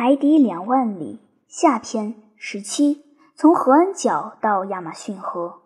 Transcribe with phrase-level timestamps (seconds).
[0.00, 1.18] 海底两万里
[1.48, 3.02] 下篇十七，
[3.34, 5.62] 从合恩角到亚马逊河。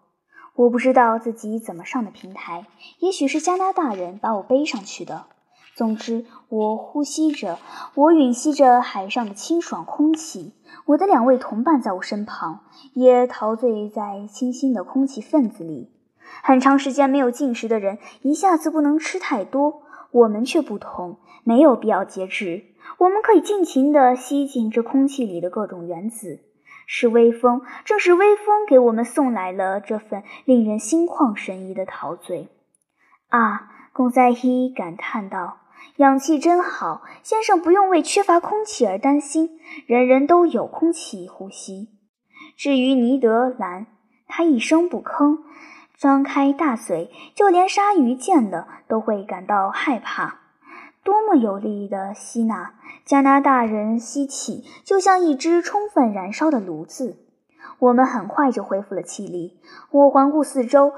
[0.54, 2.64] 我不知道自己怎么上的平台，
[3.00, 5.26] 也许是加拿大人把我背上去的。
[5.76, 7.58] 总之，我呼吸着，
[7.94, 10.54] 我吮吸着海上的清爽空气。
[10.86, 12.60] 我的两位同伴在我身旁，
[12.94, 15.90] 也陶醉在清新的空气分子里。
[16.42, 19.82] 很长时间没有进食的人，一下子不能吃太多。
[20.12, 22.66] 我们却不同，没有必要节制。
[22.98, 26.40] 我们可以尽情地吸进这空气里的各种原子。
[26.86, 32.48] 是微风，正是微风给我们送来了这份令人心旷神怡的陶醉。
[33.28, 35.60] 啊，贡赛伊感叹道
[35.96, 41.88] ：“氧气真好，先生不用为缺乏空气而担心，人人都有空气呼吸。”
[42.58, 43.86] 至于尼德兰，
[44.26, 45.38] 他一声不吭。
[45.96, 50.40] 张开大嘴，就连鲨鱼见了都会感到害怕。
[51.04, 52.74] 多么有力的吸纳！
[53.04, 57.16] 加拿大人吸气就像一只充分燃烧的炉子。
[57.80, 59.58] 我们很快就恢复了气力。
[59.90, 60.92] 我环顾四周，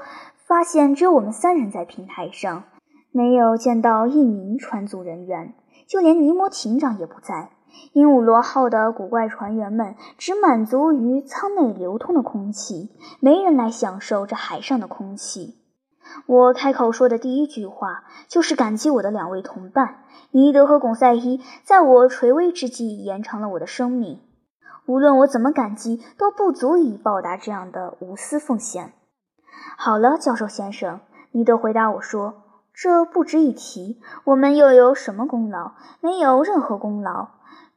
[0.45, 2.63] 发现只有我们三人在平台上，
[3.11, 5.55] 没有见到一名船组人员，
[5.87, 7.49] 就连尼摩艇长也不在。
[7.93, 15.57] 鹦鹉螺号的古怪船员们只满足于舱内流通的空气，没人来享受这海上的空气。
[16.27, 24.21] 我开口说的第一句话就是感激我的两位同伴尼德和巩赛伊，在我垂危之际延长了我的生命。
[24.85, 28.93] 无论我怎么感激，都不足以报答这样的无私奉献。
[29.77, 30.99] 好了，教授先生，
[31.31, 33.99] 尼德回答我说：“这不值一提。
[34.25, 35.71] 我们又有什么功劳？
[36.01, 37.29] 没有任何功劳。”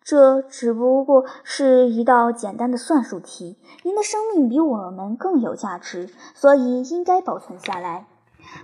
[0.08, 3.58] 这只不过是一道简单的算术题。
[3.82, 8.06] 您的生命比我们更有价值，所以应该保存下来。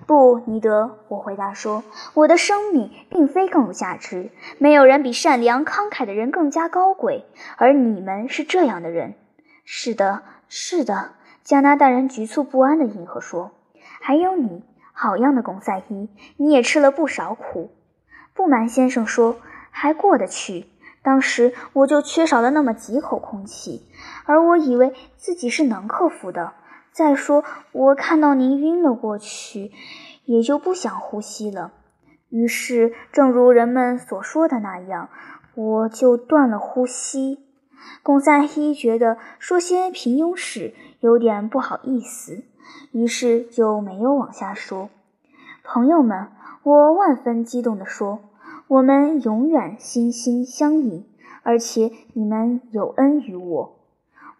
[0.07, 1.85] 不，尼德，我回答说，
[2.15, 4.31] 我的生命并非更有价值。
[4.57, 7.27] 没有人比善良慷慨的人更加高贵，
[7.59, 9.15] 而你们是这样的人。
[9.67, 11.11] 是的，是的。
[11.43, 13.51] 加拿大人局促不安的应和说
[14.01, 17.71] ：“还有你，好样的，贡赛伊，你也吃了不少苦。”
[18.33, 19.37] 布曼先生说
[19.71, 20.69] ：“还过得去。”
[21.05, 23.87] 当时我就缺少了那么几口空气，
[24.25, 26.55] 而我以为自己是能克服的。
[26.93, 29.71] 再说，我看到您晕了过去，
[30.25, 31.73] 也就不想呼吸了。
[32.31, 35.11] 于是，正如人们所说的那样，
[35.55, 37.45] 我就断了呼吸。
[38.03, 42.45] 贡赛伊觉得说些平庸事有点不好意思，
[42.93, 44.89] 于是就没有往下说。
[45.63, 46.29] 朋友们，
[46.63, 48.21] 我万分激动地说。
[48.67, 51.07] 我们永远心心相印，
[51.43, 53.79] 而且你们有恩于我，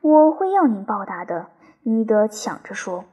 [0.01, 1.49] 我会要您报答的。
[1.83, 3.05] 尼德抢着说：“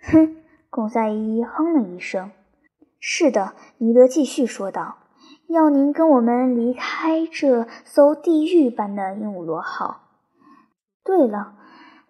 [0.00, 0.36] 哼！”
[0.70, 2.30] 贡赛伊哼了一声。
[2.98, 4.96] “是的。”尼德继续说道
[5.48, 10.08] ，“要您跟我们离开这艘地狱般的鹦鹉螺号。”
[11.04, 11.54] 对了，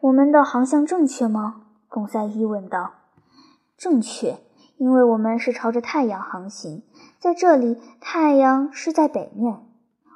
[0.00, 2.92] 我们的航向正确吗？”贡赛伊问道。
[3.76, 4.38] “正确。”
[4.78, 6.82] 因为我们是朝着太阳航行，
[7.18, 9.58] 在这里太阳是在北面。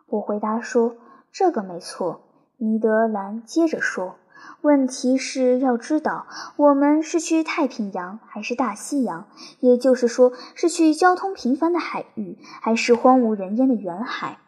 [0.07, 0.97] 我回答说
[1.33, 2.21] ：“这个没错。”
[2.59, 4.17] 尼德兰接着说
[4.61, 9.27] ：“问题是要知道，我们是去太平洋还是大西洋？
[9.61, 14.39] 也就是说，是去交通频繁的海域，还是荒无人烟的远海？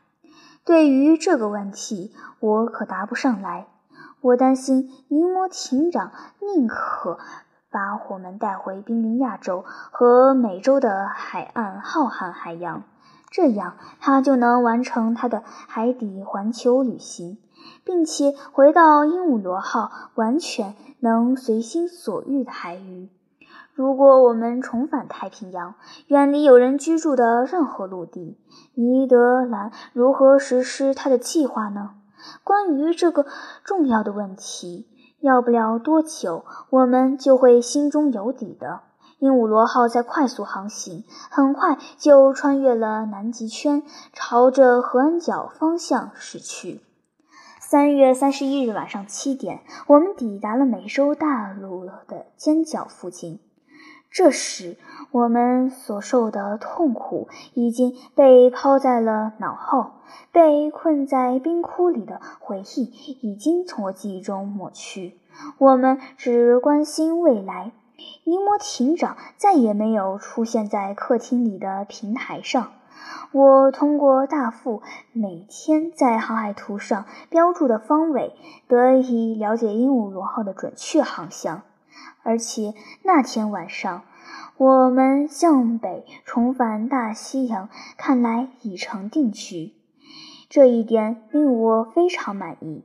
[0.65, 3.67] 对于这个问题，我可答不上来。
[4.21, 7.19] 我担心尼摩艇长宁可……”
[7.73, 12.83] 把我们带回濒临亚洲和美洲的海岸浩瀚海洋，
[13.31, 17.39] 这样他就能完成他的海底环球旅行，
[17.83, 23.09] 并且回到鹦鹉螺号完全能随心所欲的海域。
[23.75, 25.75] 如果我们重返太平洋，
[26.09, 28.39] 远离有人居住的任何陆地，
[28.75, 31.93] 尼德兰如何实施他的计划呢？
[32.45, 33.25] 关于这个
[33.65, 34.87] 重要的问题。
[35.23, 38.81] 要不了多久，我们就会心中有底的。
[39.21, 46.81] 鹦鹉螺号在快速航行，很快就穿越了南极圈，朝着合恩角方向驶去。
[47.61, 53.39] 三月三十一日晚上七点，我们抵达了美洲大陆的尖角附近。
[54.13, 54.77] 这时，
[55.11, 59.93] 我们所受的痛苦已经被抛在了脑后，
[60.31, 62.83] 被困在冰窟里的回忆
[63.23, 65.19] 已经从我记忆中抹去。
[65.57, 67.73] 我们只关心未来。
[68.25, 72.73] 尼摩艇长再也没有出现在客厅里的平台上。
[73.31, 74.83] 我通过大副
[75.13, 78.35] 每天在航海图上标注的方位，
[78.69, 81.63] 得以了解鹦鹉螺号的准确航向。
[82.23, 84.03] 而且那天晚上，
[84.57, 89.75] 我们向北重返大西洋，看来已成定局。
[90.49, 92.85] 这一点令我非常满意。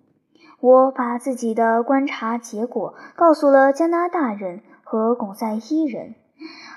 [0.60, 6.16] 我把自己的观察结果告诉了加拿大人和巩赛伊人。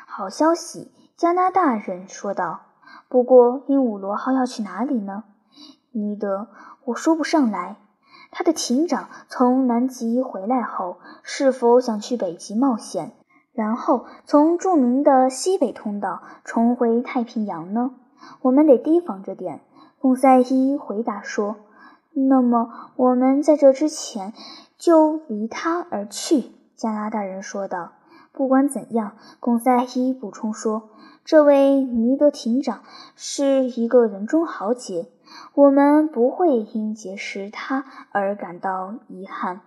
[0.06, 2.62] 好消息，加拿大人说道。
[3.08, 5.24] 不过，鹦鹉螺号要去哪里呢？
[5.92, 6.48] 尼德，
[6.84, 7.76] 我说不上来。
[8.30, 13.12] 他的艇长从南极回来后，是否想去北极冒险，
[13.52, 17.90] 然后从著名的西北通道重回太平洋呢？
[18.42, 19.60] 我们得提防着点。
[19.98, 21.56] 贡赛伊回答说。
[22.12, 24.32] 那么，我们在这之前
[24.76, 27.92] 就离他而去。”加拿大人说道。
[28.32, 30.90] “不管怎样，”贡赛伊补充说
[31.24, 32.80] ，“这位尼德艇长
[33.14, 35.08] 是一个人中豪杰，
[35.54, 39.60] 我们不会因结识他而感到遗憾，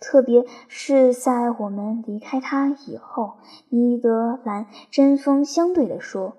[0.00, 3.34] 特别是在我们离开他以后。”
[3.70, 6.36] 尼德兰针锋相对地说。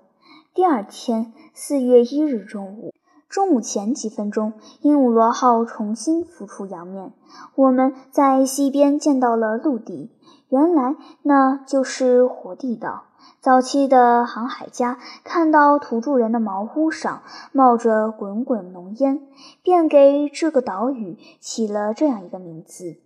[0.54, 2.92] 第二天，四月一日中午。
[3.28, 7.12] 中午前几分钟，鹦鹉螺号重新浮出洋面。
[7.54, 10.10] 我们在西边见到了陆地，
[10.48, 13.04] 原来那就是火地岛。
[13.48, 19.22] 早期的航海家看到土著人的茅屋上冒着滚滚浓烟，
[19.62, 22.98] 便给这个岛屿起了这样一个名字。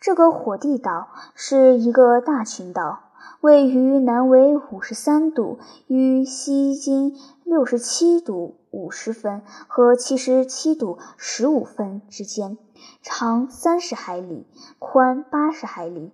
[0.00, 3.00] 这个火地岛是一个大群岛。
[3.42, 5.58] 位于南纬五十三度
[5.88, 12.56] 与西经六十七度五十分和七十七度十五分之间，
[13.02, 14.46] 长三十海里，
[14.78, 16.12] 宽八十海里。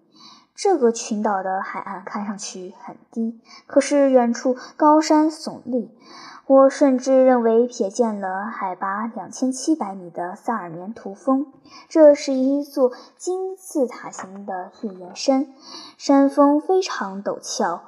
[0.60, 5.88] 这个群岛的海岸看上去很低，可是远处高山耸立。
[6.49, 11.46] 我甚至认为瞥见了海拔两千七百米的萨尔棉图峰，
[11.88, 15.46] 这是一座金字塔形的月岩山，
[15.96, 17.82] 山峰非常陡峭。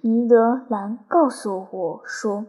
[0.00, 2.44] 尼德兰告诉我说，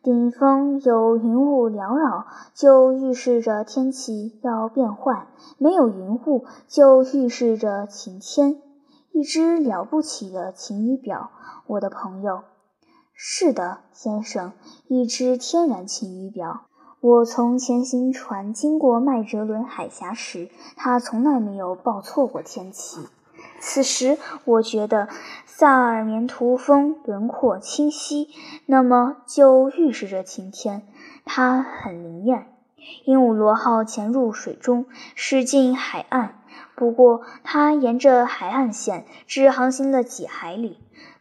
[0.00, 5.26] 顶峰有云雾缭绕，就预示着天气要变坏；
[5.58, 8.62] 没有云雾，就预示着晴天。
[9.12, 11.30] 一只了不起的晴雨表，
[11.66, 12.44] 我的朋友。
[13.14, 14.52] 是的，先生，
[14.88, 16.62] 一只天然晴雨表。
[17.00, 23.06] 我从前行船经过麦哲伦海峡时，它从来没有报错过天气。
[23.60, 25.08] 此时，我觉得
[25.44, 28.28] 萨尔棉图峰轮廓清晰，
[28.66, 30.82] 那么就预示着晴天。
[31.24, 32.46] 它很灵验。
[33.04, 36.41] 鹦鹉螺号潜入水中，驶进海岸。
[36.82, 40.80] 不过，它沿着海岸线只航行了几海里。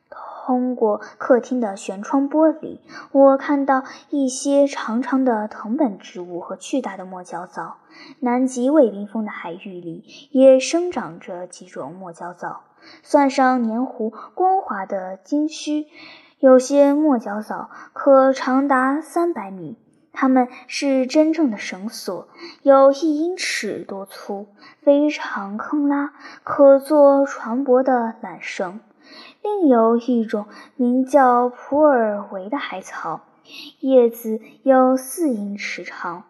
[0.10, 2.80] 通过客厅的悬窗玻璃，
[3.12, 7.78] 我看到一些长长的藤本植物和巨大的墨角藻。
[8.22, 12.64] 南极未冰封的海域里也生长着几种墨角藻，
[13.04, 15.86] 算上黏糊光滑的茎须，
[16.40, 19.78] 有些墨角藻可长达三百米。
[20.14, 22.28] 它们是真正的绳索，
[22.62, 24.48] 有一英尺多粗，
[24.82, 26.14] 非常坑拉，
[26.44, 28.80] 可做船舶的缆绳。
[29.42, 33.22] 另有一种名叫普尔维的海草，
[33.80, 36.24] 叶子有四英尺长，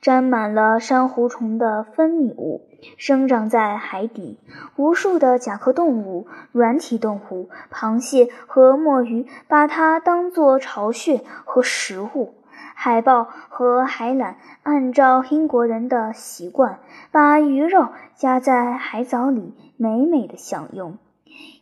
[0.00, 2.66] 沾满了珊瑚虫的分泌物，
[2.98, 4.38] 生长在海底。
[4.76, 12.34] 无数的甲壳动物、软体动物、螃蟹和墨鱼把它当作巢穴和食物。
[12.74, 16.78] 海豹和海獭按照英国人的习惯，
[17.10, 20.98] 把鱼肉夹在海藻里，美美的享用。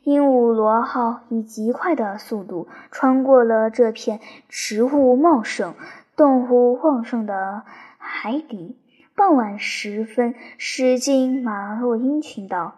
[0.02, 5.74] 鹦鹉螺号以极快的速度穿过了这片植物茂盛、
[6.16, 7.62] 动物旺盛的
[7.98, 8.76] 海底。
[9.14, 12.76] 傍晚时分，驶进马洛因群岛。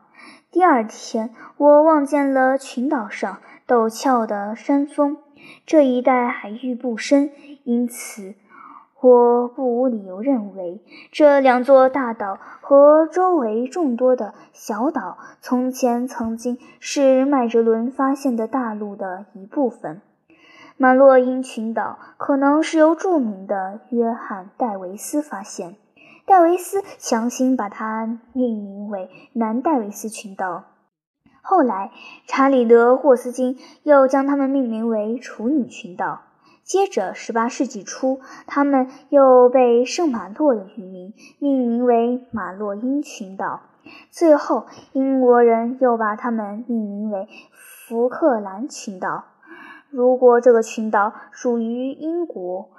[0.51, 5.17] 第二天，我望见了群岛上陡峭的山峰。
[5.65, 7.31] 这一带海域不深，
[7.65, 8.35] 因此。
[9.01, 20.01] 我不无理由认为，这两座大岛和周围众多的小岛，从前曾经是麦哲伦发现的大陆的一部分。
[20.77, 25.75] 马洛因群岛可能是由著名的约翰·戴维斯发现，
[26.25, 30.63] 戴维斯强行把它命名为南戴维斯群岛。
[31.43, 31.91] 后来，
[32.29, 36.23] 查理德·霍斯金又将它们命名为处女群岛。
[36.63, 43.61] 接着，18世纪初，他们又被圣马洛的渔民命名为马洛因群岛。
[44.11, 49.25] 最后，英国人又把它们命名为福克兰群岛。
[49.91, 52.71] 如果这个群岛属于英国，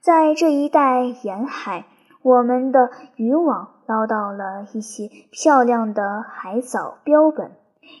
[0.00, 1.86] 在这一带沿海，
[2.22, 7.52] 我们的渔网捞到了一些漂亮的海藻标本。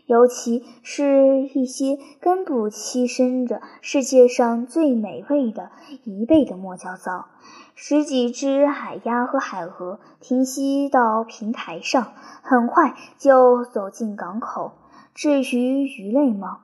[0.06, 5.70] 尤其是一些根部栖身着世界上最美味的
[6.04, 7.26] 贻贝的墨角藻。
[7.74, 14.72] 十几只海鸭和海鹅停息到平台上，很快就走进港口。
[15.14, 16.60] 至于鱼类吗？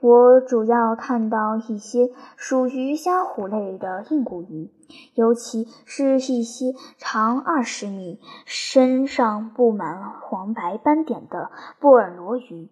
[0.00, 4.70] 我主要看到一些属于虾虎类的硬骨鱼，
[5.14, 11.50] 尤其是一些长二十米、身上布满黄白斑点的
[11.80, 12.68] 布尔罗鱼。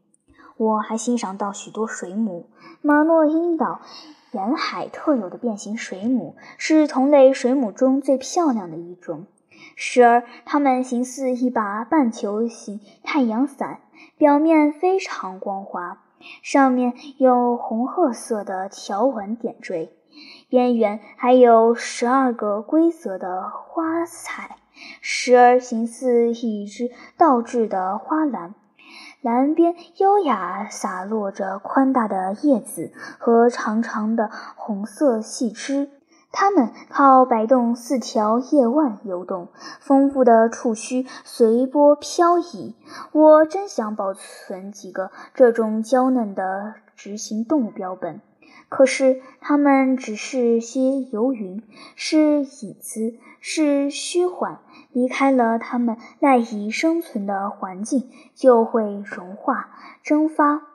[0.56, 2.48] 我还欣赏到许多水母，
[2.80, 3.80] 马诺因岛
[4.30, 9.26] 沿海特有的变形水母是同类水母中最漂亮的一种。
[9.74, 13.80] 时而，它们形似一把半球形太阳伞，
[14.16, 15.98] 表面非常光滑。
[16.42, 19.92] 上面有红褐色的条纹点缀，
[20.48, 24.56] 边缘还有十二个规则的花彩，
[25.00, 28.54] 时而形似一只倒置的花篮。
[29.20, 35.90] 篮边优雅洒落着宽大的叶子和长长的红色细枝。
[36.38, 39.48] 它们靠摆动四条叶腕游动，
[39.80, 42.74] 丰富的触须随波飘移。
[43.12, 48.20] 我真想保存几个这种娇嫩的执行动物标本，
[48.68, 51.62] 可是它们只是些游云，
[51.94, 54.58] 是影子，是虚幻。
[54.92, 59.70] 离开了它们赖以生存的环境，就会融化
[60.02, 60.65] 蒸发。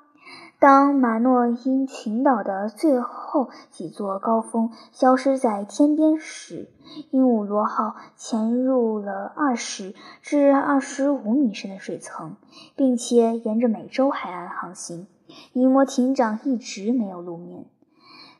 [0.62, 6.70] 当马诺因群岛的最后几座高峰消失在天边时，
[7.10, 12.36] 鹦鹉螺号潜入了二十至二十五米深的水层，
[12.76, 15.08] 并且沿着美洲海岸航行。
[15.54, 17.66] 尼摩艇长一直没有露面。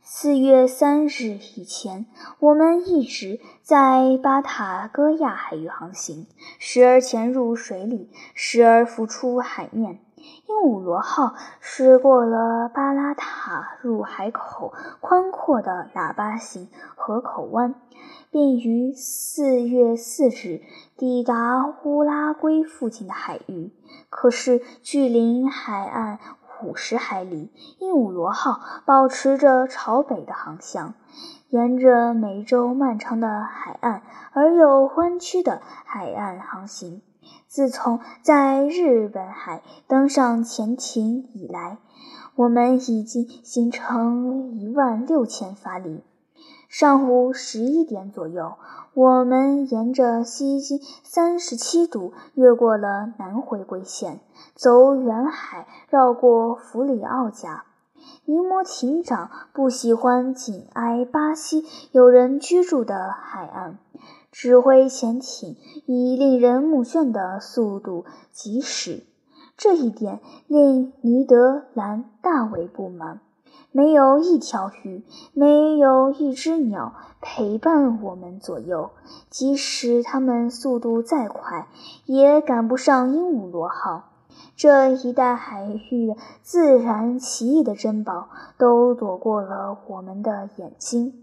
[0.04, 2.06] 四月三日以前，
[2.38, 6.28] 我们一直在巴塔哥亚海域航行，
[6.60, 10.02] 时而潜入水里，时而浮出海面。
[10.48, 17.76] 鹦鹉螺号驶过了巴拉塔入海口宽阔的喇叭形河口湾，
[18.30, 20.62] 并于四月四日
[20.98, 23.72] 抵达乌拉圭附近的海域。
[24.10, 26.20] 可是，距离海岸
[26.64, 30.94] 五十海里，鹦鹉螺号保持着朝北的航向，
[31.50, 37.02] 沿着美洲漫长的海岸而又弯曲的海岸航行。
[37.48, 41.78] 自从在日本海登上潜艇以来，
[42.36, 46.04] 我们已经行程一万六千法里。
[46.70, 48.54] 上午十一点左右，
[48.94, 54.22] 我们沿着西经三十七度越过了南回归线，
[54.56, 57.66] 走远海，绕过弗里奥加。
[58.24, 63.78] 尼摩艇长不喜欢紧挨巴西有人居住的海岸。
[64.32, 69.04] 指挥潜艇以令人目眩的速度疾驶，
[69.58, 73.20] 这一点令尼德兰大为不满。
[73.74, 78.92] 没有一条鱼，没有一只鸟陪伴我们左右，
[79.30, 81.68] 即使它们速度再快，
[82.06, 84.10] 也赶不上鹦鹉螺号。
[84.56, 91.21] 这一带海域自然奇异的珍宝，都躲过了我们的眼睛。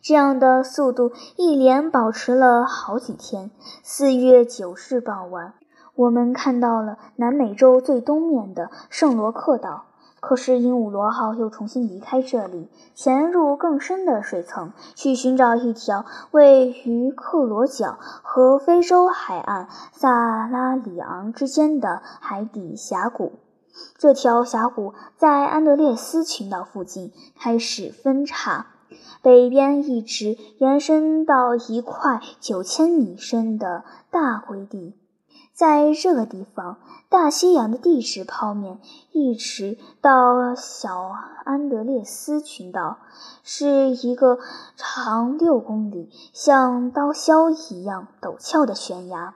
[0.00, 3.50] 这样的速度一连保持了好几天。
[3.82, 5.54] 四月九日傍晚，
[5.94, 9.84] 我们看到了南美洲最东面的圣罗克岛。
[10.20, 23.34] 可是鹦鹉螺号又重新离开这里，潜入更深的水层，去寻找一条位于克罗角和非洲海岸萨拉里昂之间的海底峡谷。
[23.96, 28.66] 这条峡谷在安德烈斯群岛附近开始分叉。
[29.22, 34.94] 北边一直延伸到一块九千米深的大灰地，
[35.52, 36.78] 在这个地方，
[37.08, 38.78] 大西洋的地质剖面
[39.12, 41.12] 一直到小
[41.44, 42.98] 安德烈斯群岛，
[43.42, 44.38] 是一个
[44.76, 49.34] 长六公里、像刀削一样陡峭的悬崖。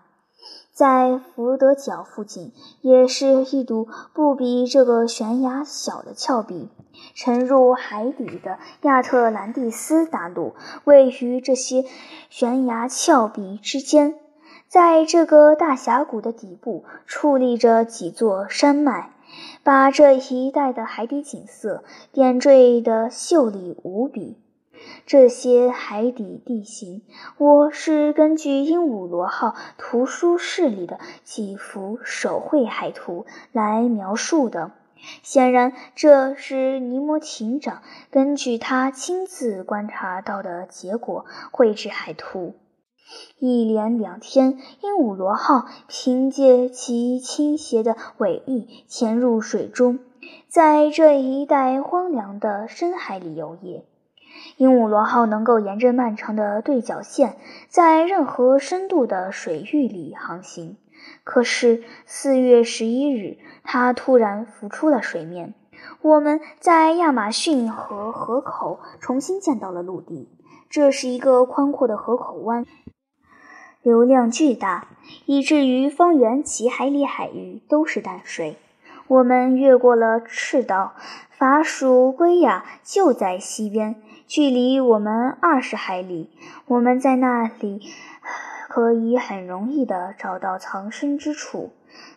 [0.72, 6.68] 在福德角附近，也是一堵不比这个悬崖小的峭壁。
[7.14, 10.54] 沉入海底的亚特兰蒂斯大陆
[10.84, 11.84] 位于这些
[12.30, 14.14] 悬崖峭壁之间，
[14.68, 19.10] 在这个大峡谷的底部矗立着几座山脉，
[19.62, 24.38] 把这一带的海底景色点缀得秀丽无比。
[25.06, 27.02] 这些海底地形，
[27.38, 34.72] 我是根据鹦鹉螺号图书室里的几幅手绘海图来描述的。
[35.22, 42.54] 显然，这是尼摩艇长根据他亲自观察到的结果绘制海图。
[43.38, 49.98] 一连两天，鹦鹉螺号凭借其倾斜的尾翼潜入水中，
[50.48, 53.82] 在这一带荒凉的深海里游弋。
[54.56, 57.36] 鹦鹉螺号能够沿着漫长的对角线，
[57.68, 60.78] 在任何深度的水域里航行。
[61.24, 65.54] 可是四月十一日，它突然浮出了水面。
[66.00, 70.28] 我们在亚马逊河河口重新见到了陆地。
[70.70, 72.64] 这是一个宽阔的河口湾，
[73.82, 74.88] 流量巨大，
[75.26, 78.56] 以至于方圆几海里海域都是淡水。
[79.06, 80.94] 我们越过了赤道，
[81.30, 86.30] 法属圭亚就在西边，距离我们二十海里。
[86.66, 87.82] 我们在那里
[88.72, 91.72] 可以很容易地找到藏身之处。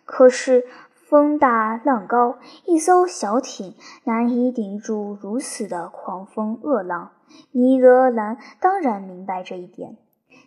[0.06, 0.66] 可是。
[1.08, 7.12] 风大浪高，一艘小艇难以顶住如此的狂风恶浪。
[7.52, 9.98] 尼德兰当然明白这一点，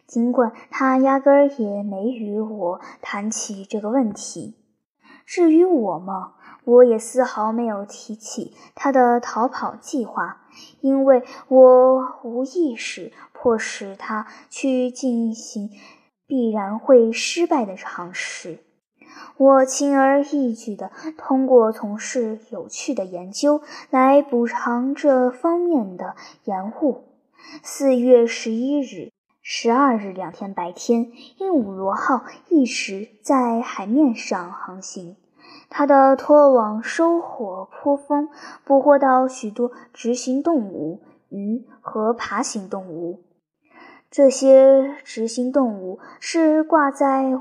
[0.05, 4.57] 尽管他压根儿也没与我谈起这个问题。
[5.25, 6.33] 至于我嘛，
[6.65, 10.39] 我也丝毫没有提起他的逃跑计划，
[10.81, 15.71] 因为我无意识迫使他去进行
[16.29, 18.61] 必然会失败的尝试。
[19.37, 27.05] 我轻而易举地通过从事有趣的研究来补偿这方面的延误。
[27.63, 29.11] 四月十一日、
[29.43, 35.17] 十二日两天白天，鹦鹉螺号一直在海面上航行。
[35.71, 38.29] 它的拖网收获颇丰，
[38.65, 43.23] 捕获到许多直行动物、鱼和爬行动物。
[44.11, 47.39] 这些直行动物是挂在。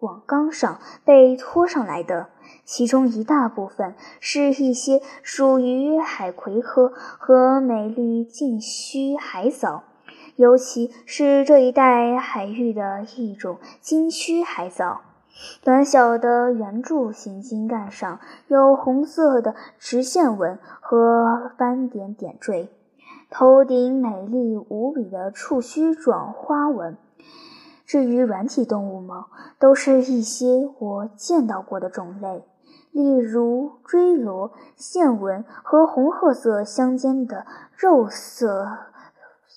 [0.00, 2.28] 网缸上被拖上来的，
[2.64, 9.82] 其中一大部分是一些属于海葵科和美丽禁须海藻，
[10.36, 15.00] 尤其是这一带海域的一种金须海藻。
[15.64, 22.68] 短小的圆柱形茎干上有红色的直线纹和斑点点缀，
[23.30, 26.96] 头顶美丽无比的触须状花纹。
[27.84, 29.26] 至于软体动物吗？
[29.58, 32.44] 都是一些我见到过的种类，
[32.92, 38.68] 例如锥螺、线纹和红褐色相间的肉色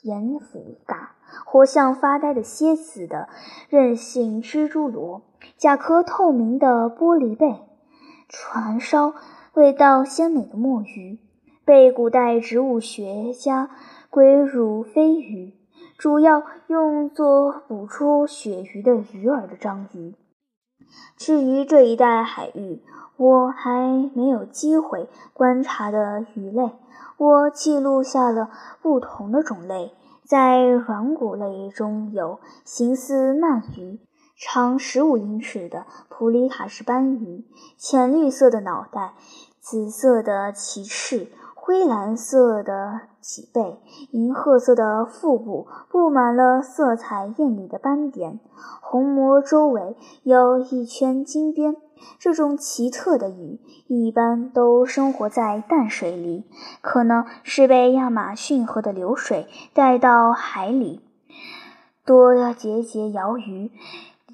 [0.04, 1.12] 盐腐蛤，
[1.46, 3.28] 活像发呆的蝎子的
[3.70, 5.22] 韧性蜘蛛螺，
[5.58, 7.60] 甲壳透明的玻璃贝，
[8.30, 9.14] 船烧
[9.54, 11.20] 味道鲜美的墨鱼，
[11.66, 13.70] 被古代植物学家
[14.10, 15.54] 归入飞鱼。
[15.98, 20.16] 主要用作捕捉鳕鱼的鱼饵的章鱼。
[21.16, 22.82] 至于这一带海域，
[23.18, 26.72] 我还没有机会观察的鱼类，
[27.18, 28.50] 我记录下了
[28.82, 29.94] 不同的种类。
[30.26, 34.00] 在软骨类中有形似鳗鱼、
[34.36, 37.46] 长十五英尺的普里卡氏斑鱼，
[37.78, 39.14] 浅绿色的脑袋，
[39.60, 41.28] 紫色的鳍翅。
[41.64, 43.78] 灰蓝色的脊背，
[44.10, 48.40] 银褐色的腹部布满了色彩艳丽的斑点，
[48.82, 51.76] 虹膜周围有一圈金边。
[52.18, 56.46] 这种奇特的鱼一般都生活在淡水里，
[56.82, 61.02] 可能是被亚马逊河的流水带到海里。
[62.04, 63.72] 多节节鳐鱼，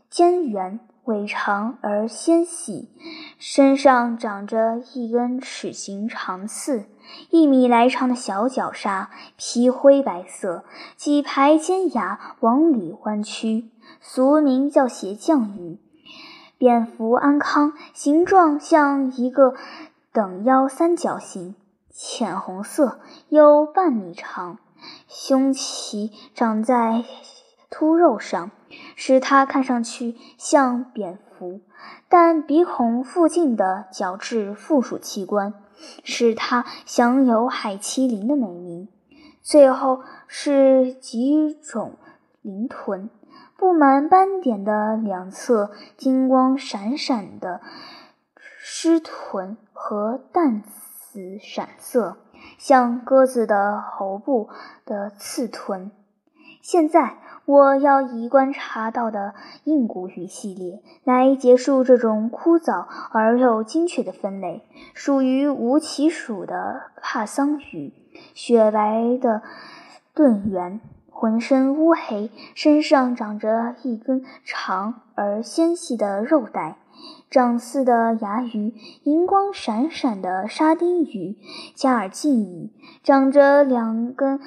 [0.09, 0.79] 尖圆。
[1.07, 2.89] 尾长而纤细，
[3.39, 6.83] 身上长着一根齿形长刺，
[7.29, 10.63] 一米来长的小角鲨，皮灰白色，
[10.95, 13.69] 几排尖牙往里弯曲，
[14.01, 15.79] 俗名叫鞋匠鱼。
[16.57, 19.53] 蝙蝠安康，形状像一个
[20.11, 21.55] 等腰三角形，
[21.91, 24.57] 浅红色，有半米长，
[25.07, 27.03] 胸鳍长在
[27.69, 28.51] 凸肉上。
[28.95, 31.61] 使它看上去像蝙蝠，
[32.09, 35.53] 但鼻孔附近的角质附属器官
[36.03, 38.87] 使它享有海麒麟的美名。
[39.41, 41.93] 最后是几种
[42.41, 43.09] 鳞臀，
[43.57, 47.61] 布满斑点的两侧金光闪闪的
[48.59, 52.17] 狮臀和淡紫闪色，
[52.57, 54.49] 像鸽子的喉部
[54.85, 55.91] 的刺臀。
[56.61, 57.17] 现在。
[57.47, 59.33] 我要以观察到的
[59.63, 64.63] 硬骨鱼系列来结束这种枯燥而又精确的分类。
[64.93, 67.93] 属于无鳍属的帕桑鱼，
[68.33, 69.41] 雪白的
[70.13, 76.75] 盾圆，浑身乌黑，身上长着一根长而纤细的肉带。
[77.29, 81.37] 长似的牙鱼，银光闪闪的沙丁鱼，
[81.73, 82.71] 加尔济鱼，
[83.03, 84.41] 长着两根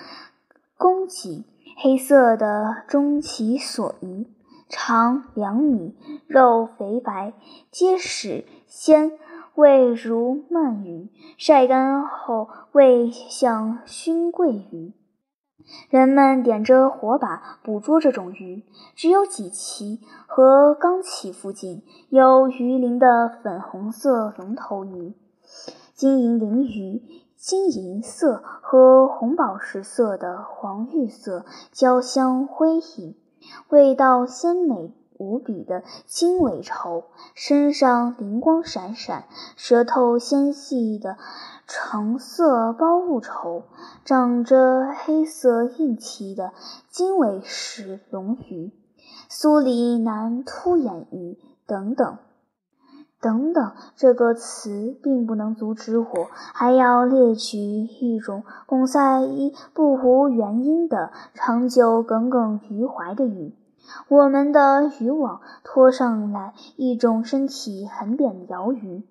[0.76, 1.46] 公脊。
[1.82, 4.26] 黑色的中鳍索鱼，
[4.68, 7.32] 长两米，肉肥白
[7.70, 9.12] 结实鲜，
[9.54, 11.08] 味如鳗鱼。
[11.38, 14.92] 晒干后味像熏桂鱼。
[15.88, 18.62] 人们点着火把捕捉这种鱼，
[18.94, 25.14] 只有几鳍和缸鳍附近有鱼鳞的粉红色龙头鱼。
[25.94, 27.00] 金银鳞鱼，
[27.40, 33.16] 金银色和红宝石色的黄玉色交相辉映，
[33.70, 39.24] 味道鲜美无比的金尾绸，身上灵光闪闪，
[39.56, 41.16] 舌头纤细的
[41.66, 43.62] 橙色包物绸，
[44.04, 46.52] 长着黑色硬鳍的
[46.90, 48.70] 金尾石龙鱼，
[49.30, 52.18] 苏里南凸眼鱼等等。
[53.20, 56.06] 等等，这个词并不能阻止我，
[56.54, 63.54] 还要列举一种巩赛伊不无原因的长久耿耿于怀的鱼。
[64.08, 69.02] 我们的渔网拖上来一种身体很扁的鳐鱼，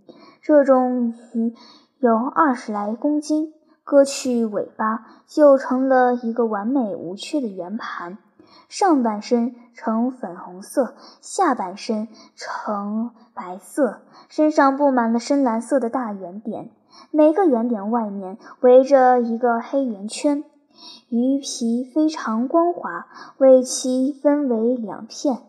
[0.41, 1.53] 这种鱼
[1.99, 8.17] 有二十来公斤，割去尾巴就成了一个完美无缺的圆盘。
[8.69, 16.69] 上半身呈粉红色，下半身呈白色，身上布满了深蓝色的大圆点，
[17.09, 20.43] 每个圆点外面围着一个黑圆圈。
[21.09, 23.07] 鱼皮非常光滑，
[23.39, 25.41] 尾鳍分为两片，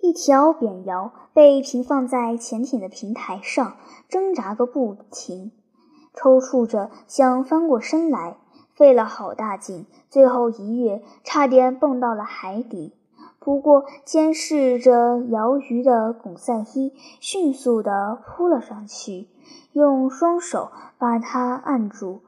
[0.00, 3.76] 一条扁鳐被平放在潜艇的平台上，
[4.08, 5.52] 挣扎个不停，
[6.14, 8.38] 抽搐着想翻过身来。
[8.76, 12.94] 费了好大劲，最后一跃，差点蹦到了海底。
[13.38, 19.28] 不过，监视着鳐鱼的巩赛伊迅速地扑了上去，
[19.72, 22.22] 用双手把它按住，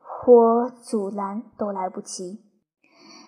[0.00, 2.40] 或阻拦都来不及。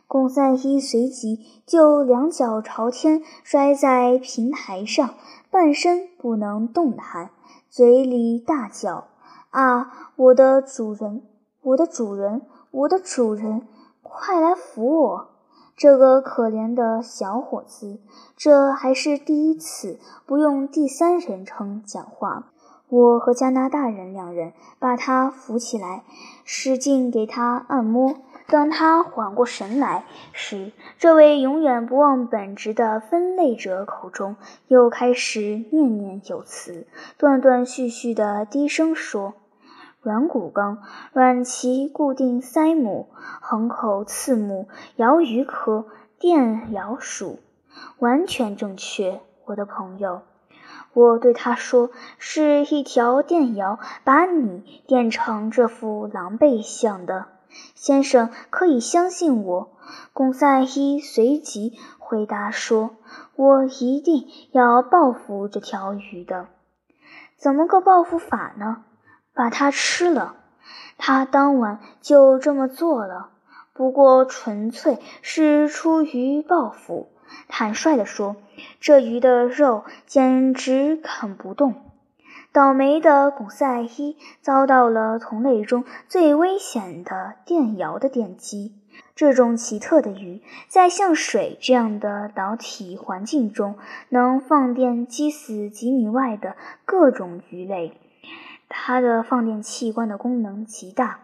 [0.08, 5.14] 巩赛伊随即就两脚朝天摔在平台上，
[5.50, 7.30] 半身不能动弹，
[7.70, 9.08] 嘴里大叫
[9.50, 11.22] ：“啊，我的主人，
[11.62, 13.62] 我的主人！”我的主人，
[14.02, 15.28] 快来扶我！
[15.74, 17.98] 这个可怜的小伙子，
[18.36, 22.50] 这还是第一次不用第三人称讲话。
[22.88, 26.04] 我和加拿大人两人把他扶起来，
[26.44, 28.16] 使劲给他按摩。
[28.48, 34.36] 当他缓过神来时，这位永远不忘本职的分类者口中
[34.68, 39.34] 又开始念念有词，断断续续地低声说。
[40.00, 40.78] 软骨纲，
[41.12, 43.08] 软鳍固定鳃母，
[43.40, 45.86] 横口刺目，鳐鱼科，
[46.18, 47.40] 电鳐属，
[47.98, 50.22] 完全正确，我的朋友。
[50.94, 57.26] 我对他说：“是一条电鳐把你电成这副狼狈相的，
[57.74, 59.70] 先生可以相信我。”
[60.12, 62.90] 贡赛伊随即回答说
[63.36, 66.46] ：“我一定要报复这条鱼的。
[67.36, 68.84] 怎么个报复法呢？”
[69.38, 70.34] 把它吃了，
[70.96, 73.28] 他当晚就这么做了。
[73.72, 77.08] 不过纯粹是出于报复。
[77.46, 78.34] 坦率地说，
[78.80, 81.76] 这鱼的肉简直啃不动。
[82.50, 88.74] 倒霉的巩赛伊遭到了同类中最危险的电鳐的电击。
[89.14, 93.76] 这种奇特的鱼，在像水这样的导体环境中，
[94.08, 97.96] 能放电击死几米外的各种鱼类。
[98.68, 101.20] 它的放电器官的功能极大，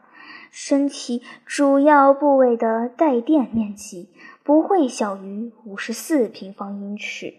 [0.50, 4.08] 身体主要部位的带电面积
[4.42, 7.34] 不会小于五十四平方英尺。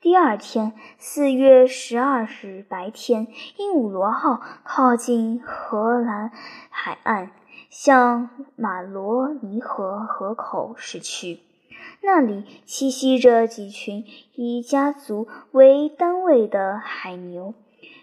[0.00, 3.26] 第二天，四月十二日白天，
[3.56, 6.30] 鹦鹉螺号靠近荷兰
[6.68, 7.30] 海岸，
[7.70, 11.40] 向马罗尼河河口驶去。
[12.02, 14.04] 那里栖息着几群
[14.34, 17.54] 以家族为单位的海牛。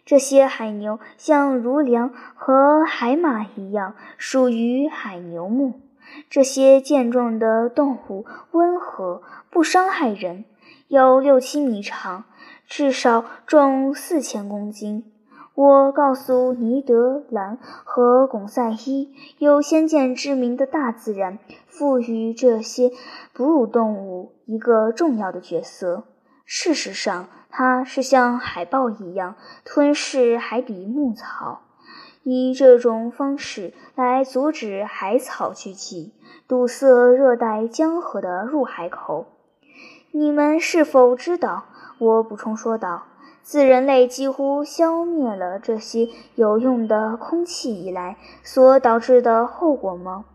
[0.06, 5.82] 这些海牛像如梁和海马一样，属于海牛目。
[6.30, 10.44] 这些健壮的动物温和，不伤害人，
[10.88, 12.26] 有六七米长，
[12.68, 15.06] 至少重四千公斤。
[15.54, 22.92] 我告诉尼德兰和巩赛伊，有先见之明的大自然赋予这些
[23.34, 26.06] 哺乳动物一个重要的角色。
[26.46, 29.36] 事实上，它是像海豹一样
[29.66, 31.62] 吞噬海底牧草，
[32.24, 36.14] 以这种方式来阻止海草聚集，
[36.48, 39.26] 堵塞热带江河的入海口。
[40.12, 41.66] 你们是否知道？
[41.98, 43.04] 我补充说道
[43.44, 50.26] ：“自人类几乎消灭了这些有用的空气以来所导致的后果吗？”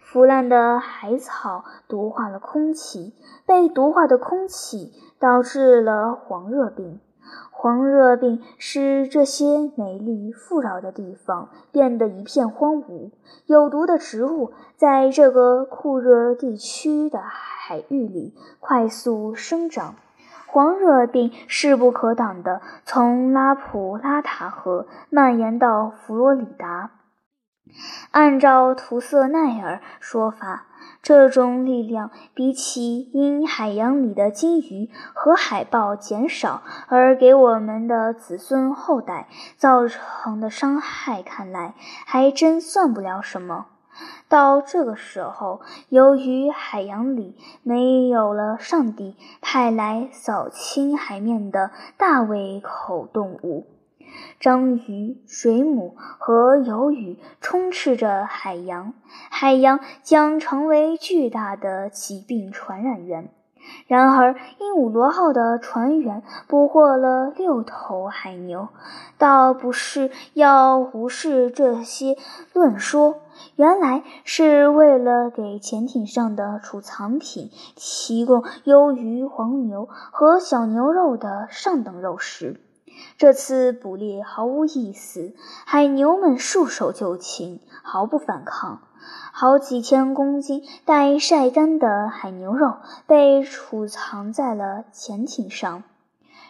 [0.00, 3.14] 腐烂的海草毒化了空气，
[3.46, 6.98] 被毒化的空气导致了黄热病。
[7.50, 13.10] 黄热病使这些美丽富饶的地方变得一片荒芜，
[13.44, 19.94] 有毒的植物在这个酷热地区的海域里快速生长。
[20.46, 26.90] 黄热病势不可挡地从拉普拉塔河蔓延到佛罗里达。
[28.10, 30.66] 按照图瑟奈尔说法。
[31.02, 41.74] 这种力量比起因海洋里的鲸鱼和海豹减少而给我们的子孙后代造成的伤害看来，
[42.06, 43.66] 还真算不了什么。
[44.28, 53.66] 到这个时候，由于海洋里没有了上帝派来扫清海面的大胃口动物。
[54.38, 58.94] 章鱼、水母和鱿鱼充斥着海洋，
[59.30, 63.30] 海洋将成为巨大的疾病传染源。
[63.86, 68.68] 然而，鹦鹉螺号的船员捕获了六头海牛，
[69.18, 72.16] 倒不是要无视这些
[72.54, 73.16] 论说，
[73.56, 82.60] 原来是为了给潜艇上的储藏品提供优于黄牛和小牛肉的上等肉食。
[83.18, 85.34] 这次捕猎毫无意思，
[85.66, 88.82] 海牛们束手就擒，毫不反抗。
[89.32, 92.74] 好几千公斤待晒干的海牛肉
[93.06, 95.82] 被储藏在了潜艇上。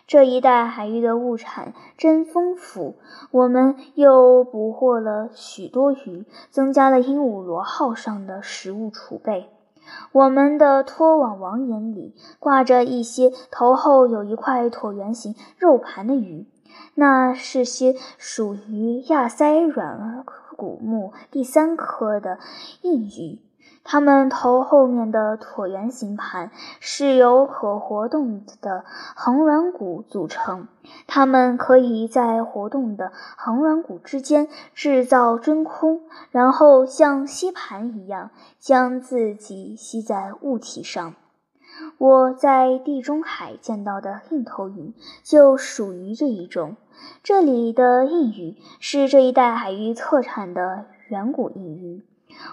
[0.07, 2.97] 这一带海域的物产真丰富，
[3.31, 9.49] 我们又捕获了许多鱼，增加了鹦鹉螺号上的食物储备。
[10.13, 16.47] 我们的拖网网眼里挂着一些头后有一块椭圆形肉盘的鱼。
[16.95, 20.25] 那是些属于亚鳃软
[20.57, 22.39] 骨目第三科的
[22.83, 23.39] 硬鱼，
[23.83, 28.85] 它们头后面的椭圆形盘是由可活动的
[29.17, 30.69] 横软骨组成，
[31.07, 41.15] 它们可以在活动的横软骨之间制造真空，然后像吸盘一样将自己吸在物体上。
[41.99, 46.77] 我在地中海见到的硬头鱼就属于这一种。
[47.23, 52.05] 这里的硬鱼是这一带海域特产的远古硬鱼。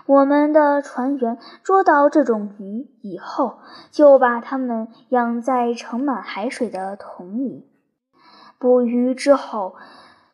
[0.06, 3.60] 我们的船员捉到这种鱼以后，
[3.92, 7.70] 就把它们养在盛满海水的桶里。
[8.60, 9.76] 捕鱼之后，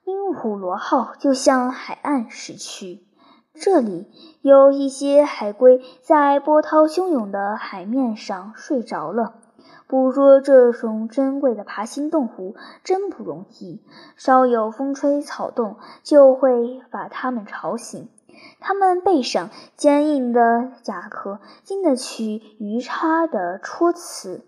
[0.06, 3.06] 鹦鹉螺号就向海岸驶去。
[3.54, 4.08] 这里
[4.42, 9.36] 有一些海龟在波涛汹涌的海面上睡着了。
[9.86, 13.84] 捕捉这种珍贵的爬行动物真不容易，
[14.16, 18.10] 稍有风吹草动就会把它们吵醒。
[18.60, 24.46] 它们背上坚硬的甲壳经得起鱼叉的戳刺，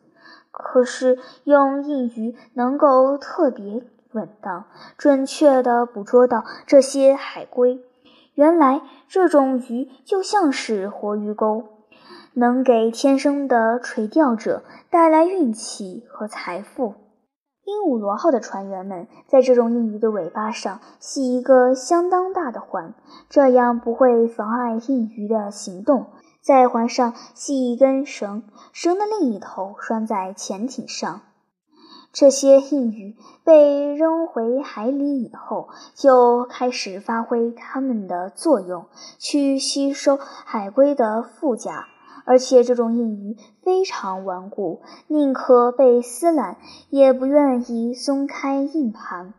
[0.51, 4.65] 可是用硬鱼能够特别稳当、
[4.97, 7.81] 准确地捕捉到这些海龟。
[8.33, 11.63] 原来这种鱼就像是活鱼钩，
[12.33, 17.04] 能给天生的垂钓者带来运气和财富。
[17.65, 22.93] 鹦鹉螺号的船员们在这种硬鱼的尾巴上系一个相当大的环，
[23.27, 26.05] 这样不会妨碍硬鱼的行动。
[26.41, 31.21] 在环上系一根绳，绳的另一头拴在潜艇上。
[32.13, 38.85] 这些硬鱼被扔回海里以后，就开始发挥它们的作用，
[39.17, 41.87] 去吸收海龟的腹甲。
[42.25, 46.57] 而且这种硬鱼非常顽固，宁可被撕烂，
[46.89, 49.33] 也不愿意松开硬盘。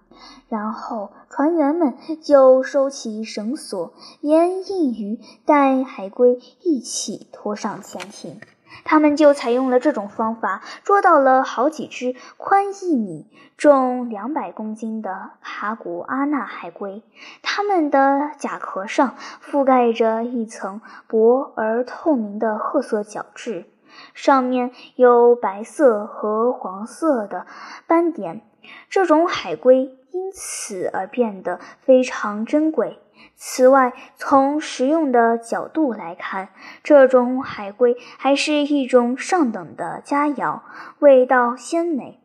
[0.48, 8.40] 然后船员们就收起绳索，连硬鱼带海龟一起拖上潜艇。
[8.84, 13.26] 他们就采用了这种方法，捉到了好几只宽一米、
[13.56, 17.02] 重两百公斤的卡古阿纳海龟。
[17.42, 23.66] 它们的甲壳上覆盖着一层薄而透明的褐色角质，
[24.14, 27.46] 上面有白色和黄色的
[27.86, 28.42] 斑点。
[28.90, 32.98] 这种海龟因此而变得非常珍贵。
[33.38, 36.48] 此外，从食用的角度来看，
[36.82, 40.60] 这种海龟还是一种上等的佳肴，
[40.98, 42.20] 味道鲜美。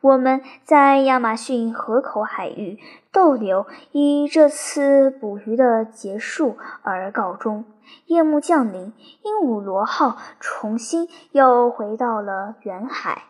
[0.00, 2.78] 我们在亚马逊河口海域
[3.12, 7.66] 逗留，以这次捕鱼的结束而告终。
[8.06, 13.24] 夜幕降临，鹦鹉螺号重新又回到了远海。